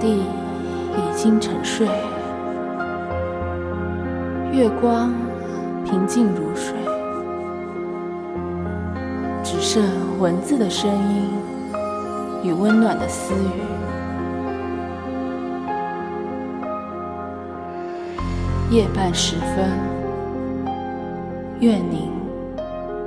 [0.00, 0.24] 地
[0.96, 1.86] 已经沉睡，
[4.52, 5.12] 月光
[5.84, 6.74] 平静如水，
[9.42, 9.82] 只剩
[10.18, 11.30] 文字的声音
[12.42, 13.62] 与温暖的私语。
[18.70, 19.70] 夜半时分，
[21.60, 22.10] 愿您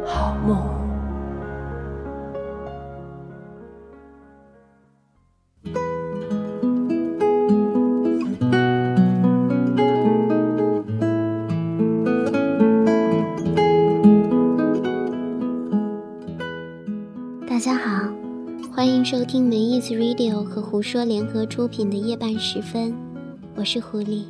[0.06, 0.81] 好梦。
[19.32, 22.94] 听梅意思 Radio 和胡说联合出品的夜半时分，
[23.56, 24.26] 我是狐狸。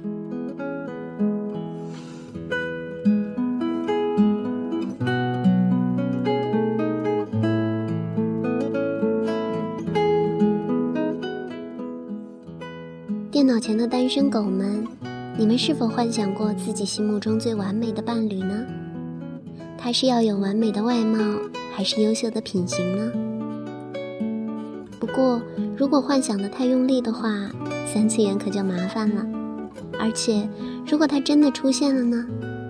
[13.31, 14.86] 电脑前的单身狗们，
[15.36, 18.63] 你们是否幻想过自己心目中最完美的伴侣呢？
[19.80, 21.17] 他是要有完美的外貌，
[21.73, 23.41] 还是优秀的品行呢？
[25.12, 25.42] 不过，
[25.76, 27.28] 如果幻想的太用力的话，
[27.86, 29.26] 三次元可就麻烦了。
[30.00, 30.48] 而且，
[30.88, 32.26] 如果他真的出现了呢？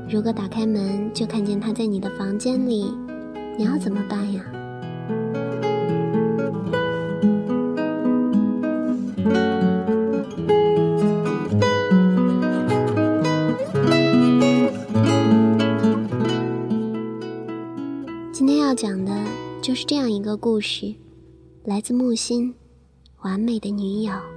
[0.10, 2.92] 如果打开门就看见他在你的房间里，
[3.58, 4.44] 你要怎么办呀？
[18.34, 19.12] 今天要讲的
[19.62, 20.96] 就是这样一个故事。
[21.64, 22.56] 来自木心，
[23.22, 24.31] 完美的女友。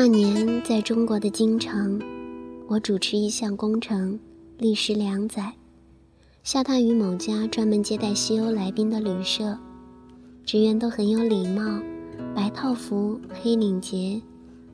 [0.00, 2.00] 那年，在中国的京城，
[2.68, 4.16] 我主持一项工程，
[4.56, 5.52] 历时两载，
[6.44, 9.58] 下榻于某家专门接待西欧来宾的旅社，
[10.44, 11.82] 职员都很有礼貌，
[12.32, 14.22] 白套服、黑领结，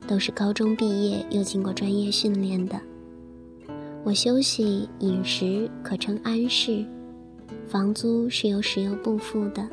[0.07, 2.79] 都是高中毕业又经过专业训练的。
[4.03, 6.85] 我休息饮食可称安适，
[7.67, 9.67] 房租是由石油部付的，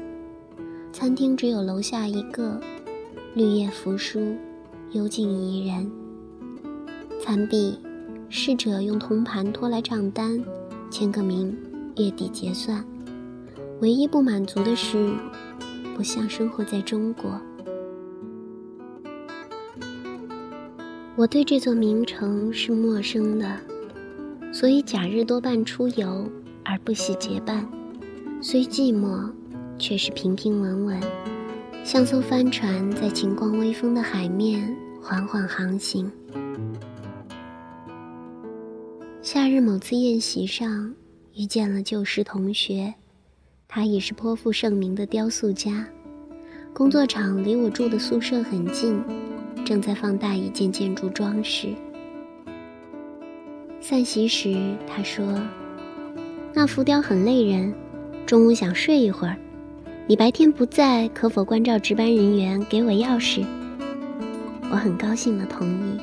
[0.94, 2.58] 餐厅只有楼下一个，
[3.34, 4.34] 绿叶扶疏。
[4.92, 5.90] 幽静宜人。
[7.18, 7.78] 餐毕，
[8.28, 10.38] 侍者用铜盘托来账单，
[10.90, 11.56] 签个名，
[11.96, 12.84] 月底结算。
[13.80, 15.14] 唯一不满足的是，
[15.96, 17.40] 不像生活在中国。
[21.16, 23.58] 我对这座名城是陌生的，
[24.52, 26.30] 所以假日多半出游，
[26.64, 27.66] 而不喜结伴。
[28.42, 29.30] 虽寂寞，
[29.78, 31.00] 却是平平稳稳，
[31.82, 34.76] 像艘帆船在晴光微风的海面。
[35.02, 36.10] 缓缓航行。
[39.20, 40.94] 夏日某次宴席上，
[41.34, 42.94] 遇见了旧时同学，
[43.66, 45.84] 他已是颇负盛名的雕塑家。
[46.72, 49.02] 工作场离我住的宿舍很近，
[49.64, 51.74] 正在放大一件建筑装饰。
[53.80, 55.26] 散席时，他说
[56.54, 57.74] ：“那浮雕很累人，
[58.24, 59.36] 中午想睡一会儿。
[60.06, 63.44] 你白天不在，可否关照值班人员给我钥匙？”
[64.72, 66.00] 我很高兴的同意，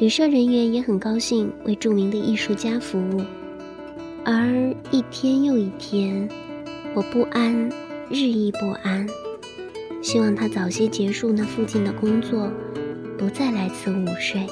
[0.00, 3.22] 旅社人员也很高兴为著名的艺术家服务。
[4.24, 6.28] 而一天又一天，
[6.92, 7.70] 我不安，
[8.10, 9.06] 日益不安，
[10.02, 12.50] 希望他早些结束那附近的工作，
[13.16, 14.44] 不再来此午睡。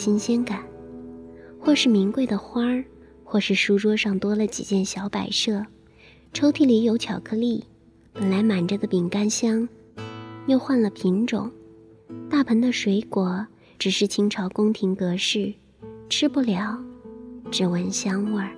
[0.00, 0.64] 新鲜感，
[1.60, 2.82] 或是名贵的花儿，
[3.22, 5.62] 或是书桌上多了几件小摆设，
[6.32, 7.62] 抽屉里有巧克力，
[8.14, 9.68] 本来满着的饼干箱，
[10.46, 11.50] 又换了品种，
[12.30, 13.46] 大盆的水果
[13.78, 15.52] 只是清朝宫廷格式，
[16.08, 16.82] 吃不了，
[17.50, 18.56] 只闻香味儿。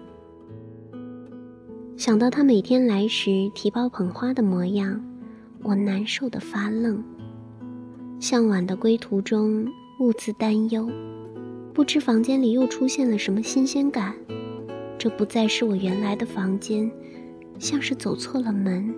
[1.96, 5.04] 想到他每天来时提包捧花的模样，
[5.64, 7.02] 我难受的发愣。
[8.20, 9.66] 向晚的归途中，
[9.98, 10.88] 兀自担忧，
[11.74, 14.14] 不知房间里又出现了什么新鲜感。
[14.98, 16.90] 这不再是我原来的房间，
[17.58, 18.94] 像是走错了门。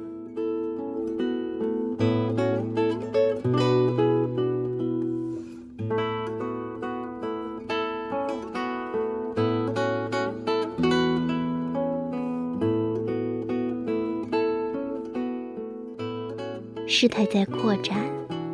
[16.86, 17.98] 事态在扩展。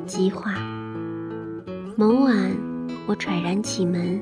[0.07, 0.53] 极化。
[1.97, 2.51] 某晚，
[3.11, 4.21] 我揣然启门，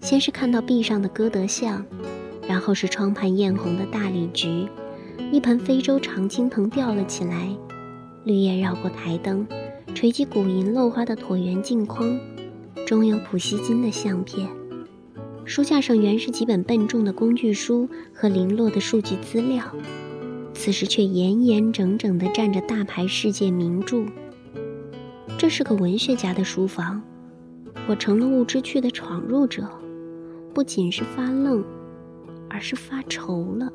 [0.00, 1.84] 先是看到壁上的歌德像，
[2.46, 4.68] 然后是窗畔艳红的大理菊，
[5.32, 7.48] 一盆非洲常青藤吊了起来，
[8.22, 9.44] 绿叶绕过台灯，
[9.92, 12.16] 垂及古银镂花的椭圆镜框，
[12.86, 14.48] 中有普希金的相片。
[15.44, 19.64] 书架上原是几本笨重的工具书和零落的数据资料，
[20.54, 24.04] 此时却严严整整地站着大牌世界名著。
[25.36, 27.02] 这是个文学家的书房，
[27.88, 29.66] 我成了物之趣的闯入者，
[30.52, 31.64] 不仅是发愣，
[32.50, 33.72] 而是发愁了。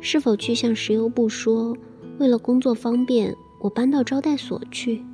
[0.00, 1.76] 是否去向石油部说，
[2.18, 5.04] 为了工作方便，我搬到招待所去？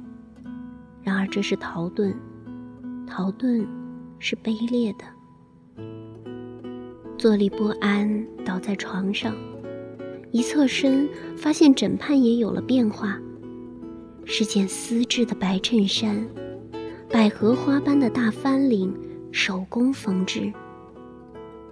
[1.03, 2.15] 然而这是逃遁，
[3.05, 3.67] 逃遁
[4.21, 5.05] 是卑劣的。
[7.19, 9.35] 坐立不安，倒在床上。
[10.31, 13.19] 一侧身，发现枕畔也有了变化，
[14.33, 16.25] 是件丝质的白衬衫，
[17.11, 18.95] 百合花般的大翻领，
[19.33, 20.53] 手工缝制。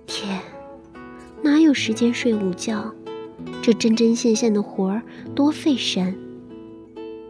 [0.06, 0.40] 天，
[1.40, 2.92] 哪有时间睡午觉？
[3.62, 5.00] 这针针线线的活儿
[5.36, 6.18] 多费神。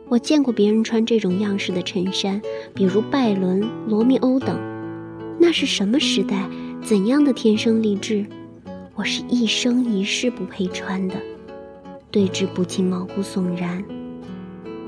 [0.08, 2.40] 我见过别人穿这种样式的衬衫，
[2.72, 4.58] 比如拜伦、罗密欧等，
[5.38, 6.48] 那是什么时代？
[6.82, 8.24] 怎样的天生丽质？
[8.94, 11.16] 我是一生一世不配穿的，
[12.10, 13.84] 对之不禁毛骨悚然。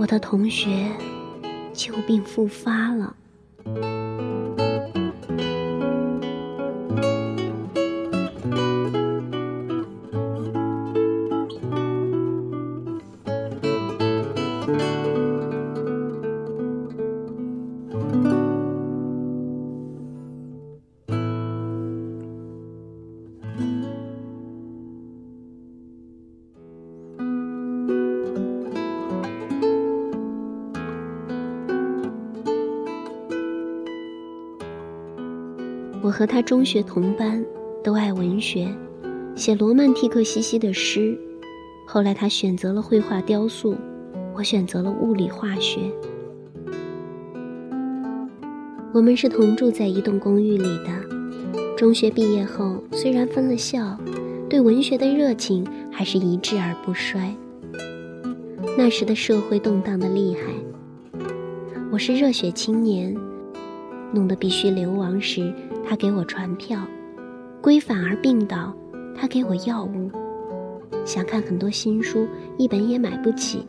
[0.00, 0.88] 我的同学，
[1.74, 3.14] 旧病复发了。
[36.20, 37.42] 和他中学同班，
[37.82, 38.68] 都爱文学，
[39.34, 41.18] 写罗曼蒂克兮兮的诗。
[41.86, 43.74] 后来他选择了绘画雕塑，
[44.36, 45.80] 我选择了物理化学。
[48.92, 50.90] 我们是同住在一栋公寓里的。
[51.74, 53.96] 中学毕业后，虽然分了校，
[54.46, 57.34] 对文学的热情还是一致而不衰。
[58.76, 61.22] 那时的社会动荡的厉害，
[61.90, 63.16] 我是热血青年，
[64.12, 65.50] 弄得必须流亡时。
[65.90, 66.86] 他给我传票，
[67.60, 68.72] 归返而病倒，
[69.12, 70.08] 他给我药物。
[71.04, 73.66] 想看很多新书，一本也买不起。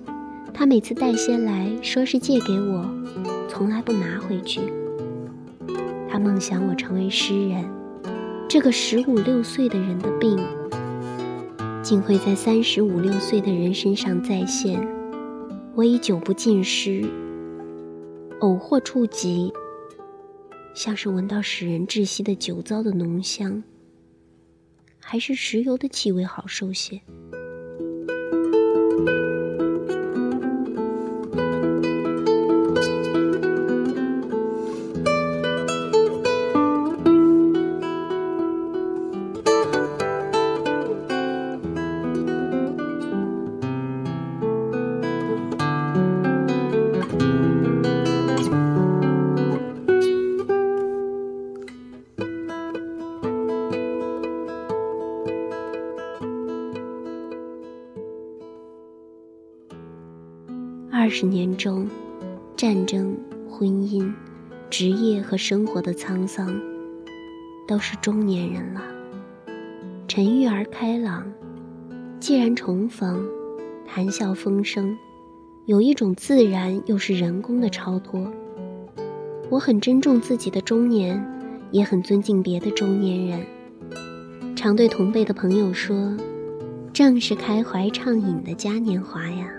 [0.54, 2.88] 他每次带些来说是借给我，
[3.50, 4.62] 从来不拿回去。
[6.08, 7.66] 他梦想我成为诗人，
[8.48, 10.38] 这个十五六岁的人的病，
[11.82, 14.80] 竟会在三十五六岁的人身上再现。
[15.74, 17.04] 我已久不进诗，
[18.42, 19.51] 偶或触及。
[20.74, 23.63] 像是闻到使人窒息的酒糟的浓香，
[25.00, 27.01] 还是石油的气味好受些。
[61.01, 61.88] 二十年中，
[62.55, 63.17] 战争、
[63.50, 64.13] 婚姻、
[64.70, 66.62] 职业和生活的沧桑，
[67.67, 68.84] 都是中年人了。
[70.08, 71.25] 沉郁而开朗，
[72.20, 73.27] 既然重逢，
[73.88, 74.96] 谈笑风生，
[75.65, 78.31] 有一种自然又是人工的超脱。
[79.50, 81.20] 我很珍重自己的中年，
[81.72, 83.41] 也很尊敬别的中年人。
[84.55, 86.15] 常对同辈的朋友说
[86.93, 89.51] ：“正是开怀畅饮的嘉年华呀。”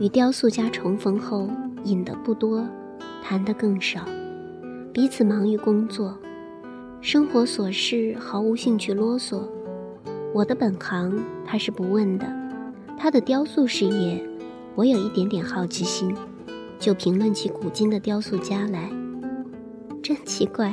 [0.00, 1.50] 与雕塑家重逢后，
[1.82, 2.64] 饮的不多，
[3.20, 4.00] 谈的更少，
[4.92, 6.16] 彼此忙于工作，
[7.00, 9.42] 生活琐事毫无兴趣啰嗦。
[10.32, 12.32] 我的本行他是不问的，
[12.96, 14.24] 他的雕塑事业，
[14.76, 16.14] 我有一点点好奇心，
[16.78, 18.88] 就评论起古今的雕塑家来。
[20.00, 20.72] 真奇怪，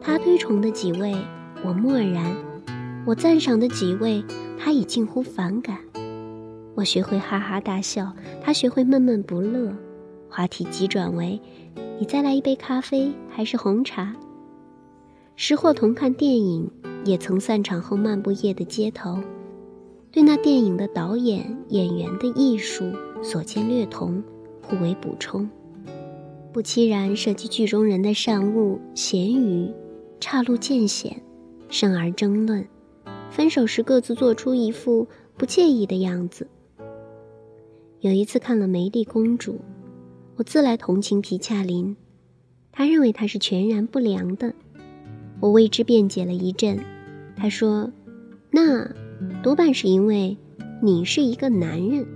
[0.00, 1.16] 他推崇的几位，
[1.64, 2.32] 我漠然；
[3.04, 4.24] 我赞赏的几位，
[4.56, 5.78] 他已近乎反感。
[6.78, 9.74] 我学会哈哈大笑，他学会闷闷不乐，
[10.28, 11.40] 话题急转为
[11.98, 14.14] ：“你再来一杯咖啡还是红茶？”
[15.34, 16.70] 时或同看电影，
[17.04, 19.18] 也曾散场后漫步夜的街头，
[20.12, 22.84] 对那电影的导演、演员的艺术
[23.24, 24.22] 所见略同，
[24.62, 25.50] 互为补充。
[26.52, 29.68] 不期然涉及剧中人的善恶、咸鱼，
[30.20, 31.20] 岔路渐显，
[31.70, 32.64] 生而争论。
[33.32, 36.46] 分手时各自做出一副不介意的样子。
[38.00, 39.54] 有一次看了《梅丽公主》，
[40.36, 41.96] 我自来同情皮恰林，
[42.70, 44.54] 他认为他是全然不良的。
[45.40, 46.78] 我为之辩解了一阵，
[47.36, 47.90] 他说
[48.52, 48.88] ：“那
[49.42, 50.36] 多半是因为
[50.80, 52.06] 你是一个男人。”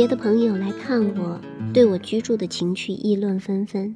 [0.00, 1.38] 别的朋友来看我，
[1.74, 3.94] 对我居住的情趣议论纷纷。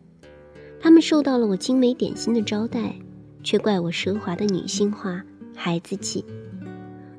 [0.78, 2.94] 他们受到了我精美点心的招待，
[3.42, 5.24] 却怪我奢华的女性化、
[5.56, 6.22] 孩子气。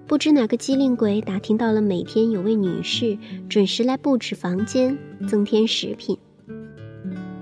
[0.06, 3.18] 不知哪个机灵鬼打听到了每天有位女士
[3.50, 4.96] 准时来布置房间、
[5.28, 6.16] 增添食品。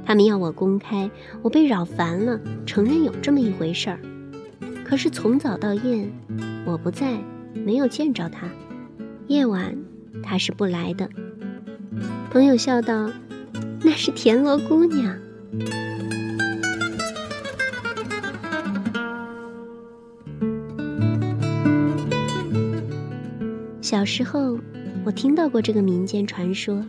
[0.06, 4.00] 他们要我公开，我被扰烦了，承认有这么一回事儿。
[4.86, 6.08] 可是从早到夜，
[6.66, 7.22] 我不在，
[7.54, 8.48] 没有见着她。
[9.28, 9.78] 夜晚，
[10.24, 11.10] 她是不来的。
[12.34, 13.12] 朋友笑道
[13.86, 15.14] ：“那是田螺姑娘。”
[23.82, 24.58] 小时候，
[25.06, 26.84] 我听到过这个民间传说：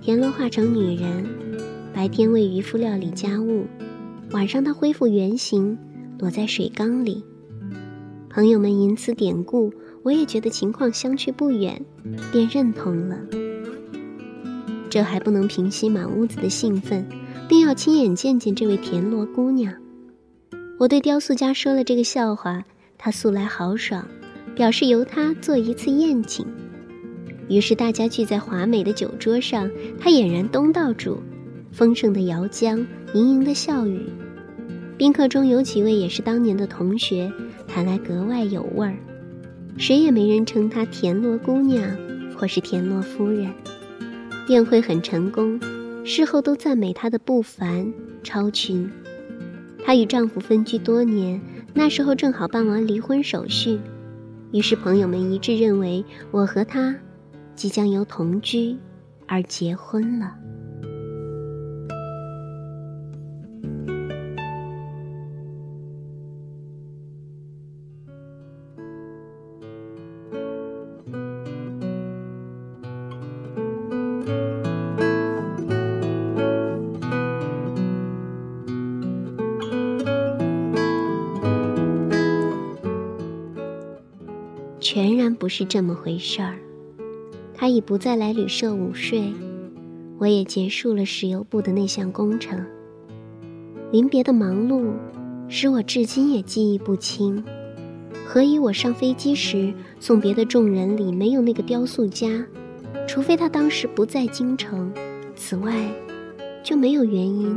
[0.00, 1.26] 田螺化成女人，
[1.92, 3.66] 白天为渔夫料理家务，
[4.30, 5.76] 晚上她恢复原形，
[6.16, 7.24] 躲在水缸里。
[8.30, 11.84] 朋友们因此典故，我也觉得情况相去不远，
[12.30, 13.18] 便认同了。
[14.94, 17.04] 这还不能平息满屋子的兴奋，
[17.48, 19.74] 并要亲眼见见这位田螺姑娘。
[20.78, 22.62] 我对雕塑家说了这个笑话，
[22.96, 24.06] 他素来豪爽，
[24.54, 26.46] 表示由他做一次宴请。
[27.48, 31.20] 于是大家聚在华美的酒桌上，他俨然东道主，
[31.72, 34.00] 丰盛的摇浆，盈盈的笑语。
[34.96, 37.28] 宾客中有几位也是当年的同学，
[37.66, 38.94] 谈来格外有味儿。
[39.76, 41.82] 谁也没人称她田螺姑娘，
[42.36, 43.52] 或是田螺夫人。
[44.48, 45.58] 宴会很成功，
[46.04, 47.90] 事后都赞美她的不凡
[48.22, 48.90] 超群。
[49.82, 51.40] 她与丈夫分居多年，
[51.72, 53.80] 那时候正好办完离婚手续，
[54.52, 56.94] 于是朋友们一致认为我和她
[57.54, 58.76] 即将由同居
[59.26, 60.34] 而结婚了。
[85.56, 86.58] 是这么回事儿。
[87.54, 89.32] 他已不再来旅社午睡，
[90.18, 92.60] 我也结束了石油部的那项工程。
[93.92, 94.90] 临别的忙碌，
[95.48, 97.44] 使我至今也记忆不清，
[98.26, 102.44] 何以我上飞机时送别的众人里没有那个雕塑家？
[103.06, 104.92] 除非他当时不在京城，
[105.36, 105.72] 此外，
[106.64, 107.56] 就没有原因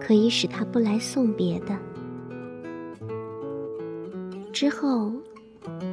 [0.00, 1.76] 可以使他不来送别的。
[4.52, 5.10] 之后。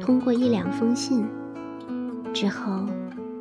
[0.00, 1.24] 通过一两封信
[2.32, 2.86] 之后，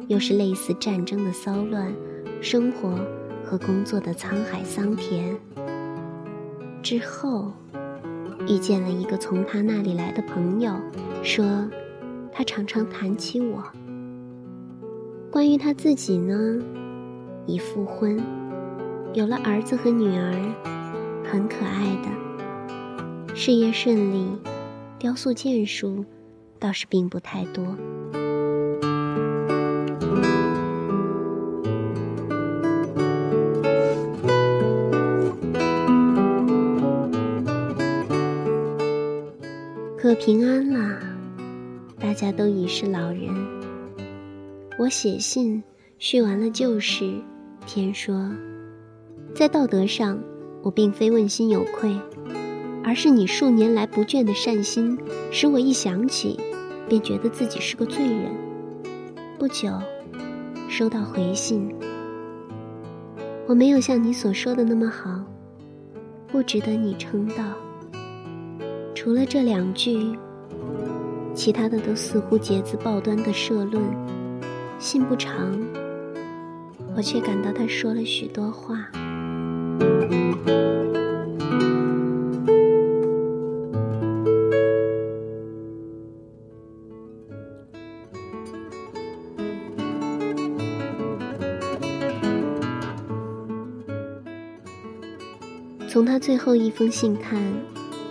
[0.08, 1.94] 又是类似战争的骚乱，
[2.42, 2.98] 生活
[3.44, 5.36] 和工作的沧海桑田。
[6.82, 7.52] 之后，
[8.48, 10.74] 遇见了一个从他那里来的朋友，
[11.24, 11.46] 说
[12.32, 13.64] 他常常谈起我。
[15.32, 16.62] 关于他自己呢，
[17.48, 18.22] 已复婚，
[19.14, 20.34] 有了儿子和女儿，
[21.24, 24.28] 很可爱的，事业顺利，
[25.00, 26.06] 雕塑建树。
[26.64, 27.62] 倒是并不太多。
[39.98, 41.00] 可平安了，
[42.00, 43.28] 大家都已是老人。
[44.80, 45.62] 我写信
[46.00, 47.22] 叙完了旧事，
[47.66, 48.32] 天说，
[49.36, 50.18] 在道德上，
[50.62, 51.94] 我并非问心有愧，
[52.84, 54.98] 而是你数年来不倦的善心，
[55.32, 56.40] 使我一想起，
[56.90, 58.32] 便觉得自己是个罪人。
[59.40, 59.70] 不久，
[60.70, 61.74] 收到回信，
[63.48, 65.24] 我没有像你所说的那么好，
[66.28, 67.44] 不值得你称道。
[68.94, 70.18] 除了这两句，
[71.34, 73.84] 其他的都似乎节字报端的社论。
[74.78, 75.58] 信不长，
[76.96, 78.90] 我却感到他说了许多话。
[95.94, 97.40] 从他最后一封信看。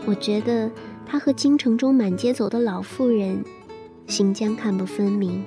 [0.07, 0.71] 我觉得
[1.05, 3.43] 他和京城中满街走的老妇人，
[4.07, 5.45] 行将看不分明。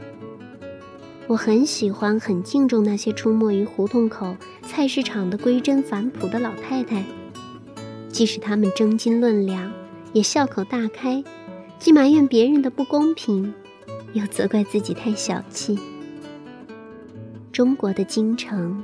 [1.28, 7.06] 我很喜欢、很敬重那些出没于胡同口、菜市场的归真返朴的老太太，
[8.10, 9.72] 即使他们争斤论两，
[10.12, 11.24] 也笑口大开，
[11.80, 13.54] 既埋怨别人的不公平，
[14.12, 15.80] 又责怪自己太小气。
[17.54, 18.84] 中国的京城，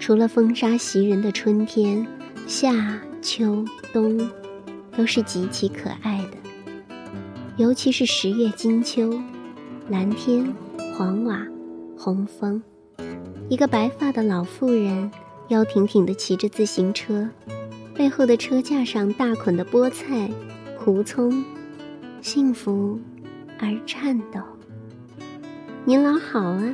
[0.00, 2.04] 除了风沙袭人的春天、
[2.46, 4.30] 夏、秋、冬。
[4.96, 6.36] 都是极其可爱的，
[7.56, 9.20] 尤其是十月金秋，
[9.88, 10.54] 蓝天、
[10.96, 11.44] 黄瓦、
[11.98, 12.62] 红枫，
[13.48, 15.10] 一个白发的老妇人
[15.48, 17.28] 腰挺挺地骑着自行车，
[17.92, 20.30] 背后的车架上大捆的菠菜、
[20.78, 21.44] 胡葱，
[22.20, 22.96] 幸福
[23.58, 24.40] 而颤抖。
[25.84, 26.72] 您老好啊，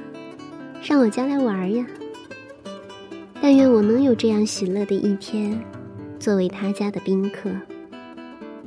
[0.83, 1.87] 上我家来玩呀！
[3.43, 5.59] 但愿我能有这样喜乐的一天，
[6.19, 7.51] 作为他家的宾客。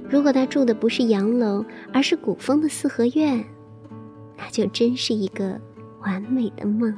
[0.10, 3.44] 如果他住的不是洋楼，而是古风的四合院，
[4.38, 5.60] 那就真是一个
[6.02, 6.96] 完美的梦。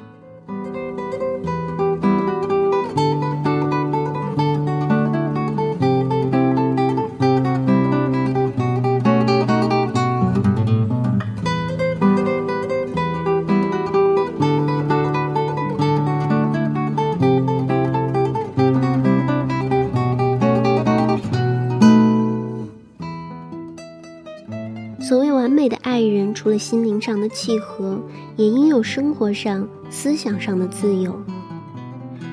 [26.55, 27.99] 了心灵上的契合，
[28.37, 31.13] 也应有生活上、思想上的自由。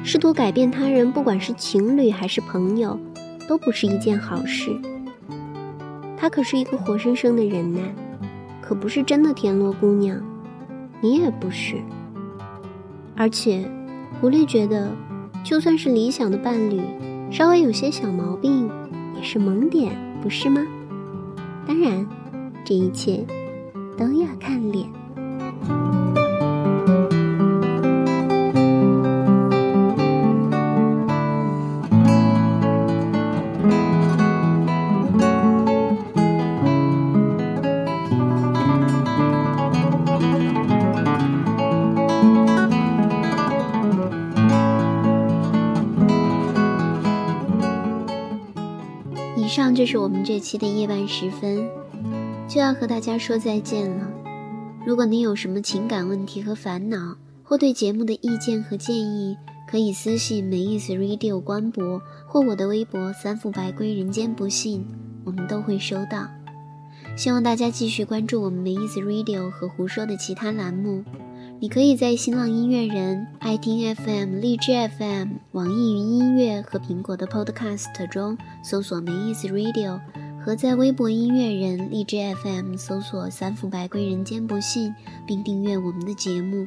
[0.04, 2.96] 试图改变他人，不管是情侣还是朋友，
[3.48, 4.70] 都不是一件好事。
[6.16, 7.80] 她可是一个活生生的人呢，
[8.60, 10.22] 可不是真的田螺姑娘，
[11.00, 11.74] 你也不是。
[13.16, 13.68] 而且，
[14.20, 14.88] 狐狸觉得，
[15.42, 16.80] 就算是理想的伴侣，
[17.28, 18.70] 稍微有些小毛病，
[19.16, 20.64] 也是萌点，不是吗？
[21.66, 22.06] 当然，
[22.64, 23.26] 这一切。
[23.96, 24.88] 都要看脸。
[49.36, 51.81] 以上就是我们这期的夜半时分。
[52.52, 54.06] 就要和大家说再见了。
[54.84, 59.34] 如果你有什么情感问题和烦恼，或对节目的意见和建议，
[59.66, 64.86] 可以私信没意思 Radio 官博或我的微博“三副白龟人间不幸”，
[65.24, 66.28] 我们都会收到。
[67.16, 71.02] 希望大家继续关注我们没意思 Radio 和胡说的其他栏目。
[71.58, 79.98] 你可以在新浪音乐人、爱听 FM、荔枝 FM、网易云音乐和苹果的 Podcast 中搜索“没意思 Radio”。
[80.44, 84.92] 和在微博音乐人荔枝 FM 搜索“三副白龟人间不幸”，
[85.24, 86.66] 并订阅我们的节目。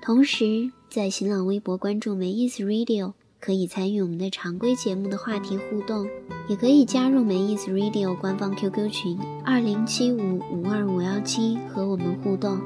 [0.00, 6.06] 同时，在新浪微博关注“没意思 Radio”，可以参与我们的常规节目的话题互动，
[6.48, 12.60] 也可以加入“没意思 Radio” 官方 QQ 群二零七五五二五幺七和我们互动。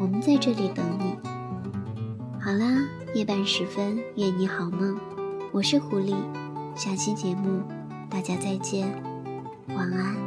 [0.00, 1.14] 我们在这里等你。
[2.40, 4.98] 好啦，夜半时分，愿你好梦。
[5.52, 6.12] 我是狐狸，
[6.74, 7.62] 下期节目
[8.10, 9.13] 大家再见。
[9.68, 10.23] 晚安。